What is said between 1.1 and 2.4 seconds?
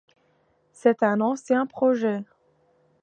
ancien projet.